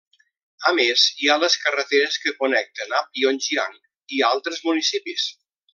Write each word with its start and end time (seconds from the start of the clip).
A 0.69 0.71
més, 0.77 1.03
hi 1.23 1.29
ha 1.29 1.35
les 1.43 1.57
carreteres 1.65 2.17
que 2.23 2.35
connecten 2.41 2.99
a 3.01 3.05
Pyongyang 3.11 3.79
i 4.19 4.27
altres 4.33 4.67
municipis. 4.71 5.33